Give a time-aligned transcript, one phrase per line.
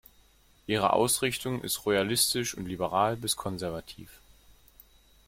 [0.65, 4.19] Ihre Ausrichtung ist royalistisch und liberal bis konservativ.